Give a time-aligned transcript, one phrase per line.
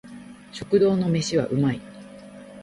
[0.51, 1.81] 食堂の飯は美味い